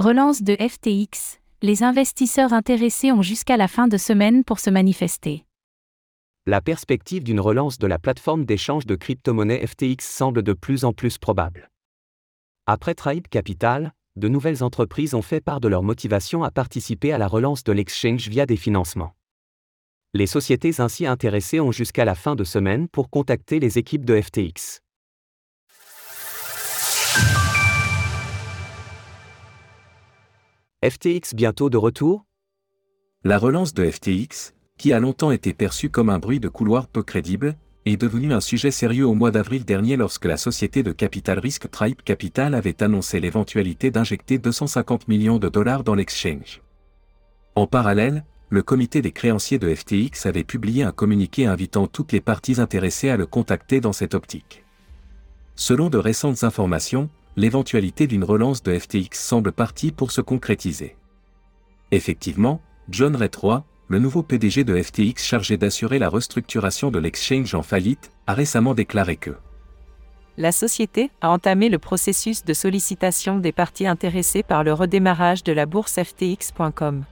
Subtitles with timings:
[0.00, 1.40] Relance de FTX.
[1.60, 5.44] Les investisseurs intéressés ont jusqu'à la fin de semaine pour se manifester.
[6.46, 10.94] La perspective d'une relance de la plateforme d'échange de crypto-monnaies FTX semble de plus en
[10.94, 11.70] plus probable.
[12.64, 17.18] Après Tribe Capital, de nouvelles entreprises ont fait part de leur motivation à participer à
[17.18, 19.12] la relance de l'exchange via des financements.
[20.14, 24.18] Les sociétés ainsi intéressées ont jusqu'à la fin de semaine pour contacter les équipes de
[24.18, 24.80] FTX.
[30.82, 32.24] FTX bientôt de retour?
[33.22, 37.02] La relance de FTX, qui a longtemps été perçue comme un bruit de couloir peu
[37.02, 41.38] crédible, est devenue un sujet sérieux au mois d'avril dernier lorsque la société de capital
[41.38, 46.62] risque Tribe Capital avait annoncé l'éventualité d'injecter 250 millions de dollars dans l'exchange.
[47.56, 52.22] En parallèle, le comité des créanciers de FTX avait publié un communiqué invitant toutes les
[52.22, 54.64] parties intéressées à le contacter dans cette optique.
[55.56, 60.96] Selon de récentes informations, l'éventualité d'une relance de FTX semble partie pour se concrétiser.
[61.90, 67.54] Effectivement, John Ray III, le nouveau PDG de FTX chargé d'assurer la restructuration de l'exchange
[67.54, 69.34] en faillite, a récemment déclaré que
[70.36, 75.52] la société a entamé le processus de sollicitation des parties intéressées par le redémarrage de
[75.52, 77.04] la bourse FTX.com.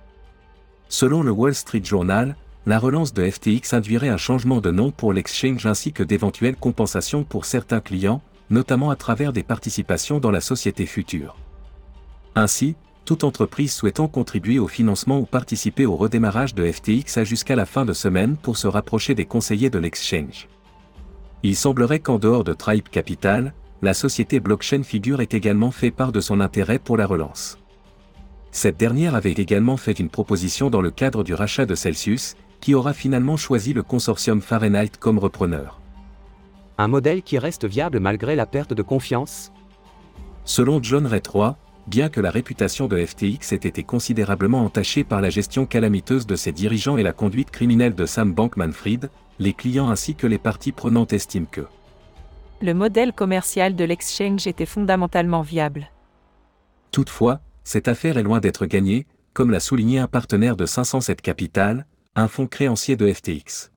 [0.89, 5.13] Selon le Wall Street Journal, la relance de FTX induirait un changement de nom pour
[5.13, 10.41] l'exchange ainsi que d'éventuelles compensations pour certains clients, notamment à travers des participations dans la
[10.41, 11.37] société future.
[12.35, 17.57] Ainsi, toute entreprise souhaitant contribuer au financement ou participer au redémarrage de FTX a jusqu'à
[17.57, 20.49] la fin de semaine pour se rapprocher des conseillers de l'exchange.
[21.43, 26.13] Il semblerait qu'en dehors de Tribe Capital, la société blockchain Figure ait également fait part
[26.13, 27.59] de son intérêt pour la relance.
[28.51, 32.75] Cette dernière avait également fait une proposition dans le cadre du rachat de Celsius, qui
[32.75, 35.81] aura finalement choisi le consortium Fahrenheit comme repreneur.
[36.81, 39.53] Un modèle qui reste viable malgré la perte de confiance?
[40.45, 41.55] Selon John Ray III,
[41.89, 46.37] bien que la réputation de FTX ait été considérablement entachée par la gestion calamiteuse de
[46.37, 50.71] ses dirigeants et la conduite criminelle de Sam Bankman-Fried, les clients ainsi que les parties
[50.71, 51.67] prenantes estiment que
[52.61, 55.91] le modèle commercial de l'exchange était fondamentalement viable.
[56.91, 61.87] Toutefois, cette affaire est loin d'être gagnée, comme l'a souligné un partenaire de 507 Capital,
[62.17, 63.71] un fonds créancier de FTX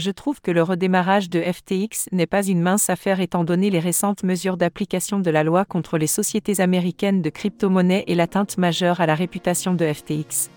[0.00, 3.78] je trouve que le redémarrage de FTX n'est pas une mince affaire étant donné les
[3.78, 9.00] récentes mesures d'application de la loi contre les sociétés américaines de crypto-monnaies et l'atteinte majeure
[9.00, 10.50] à la réputation de FTX.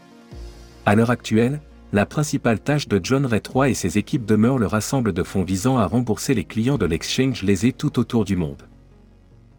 [0.85, 1.61] À l'heure actuelle,
[1.91, 5.43] la principale tâche de John Ray III et ses équipes demeure le rassemble de fonds
[5.43, 8.63] visant à rembourser les clients de l'exchange lésés tout autour du monde.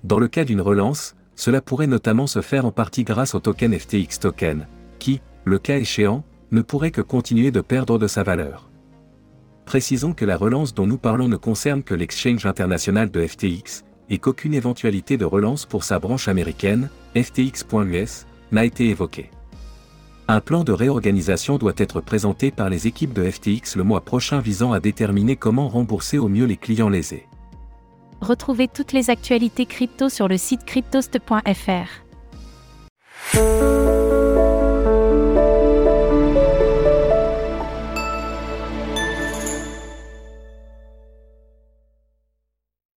[0.03, 3.79] Dans le cas d'une relance, cela pourrait notamment se faire en partie grâce au token
[3.79, 4.67] FTX token,
[4.99, 8.69] qui, le cas échéant, ne pourrait que continuer de perdre de sa valeur.
[9.67, 14.19] Précisons que la relance dont nous parlons ne concerne que l'exchange international de FTX, et
[14.19, 19.31] qu'aucune éventualité de relance pour sa branche américaine, FTX.us, n'a été évoquée.
[20.29, 24.41] Un plan de réorganisation doit être présenté par les équipes de FTX le mois prochain
[24.41, 27.27] visant à déterminer comment rembourser au mieux les clients lésés.
[28.21, 32.05] Retrouvez toutes les actualités crypto sur le site cryptost.fr.